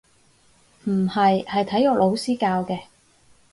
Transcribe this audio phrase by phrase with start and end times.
[0.85, 2.85] 唔係，係體育老師教嘅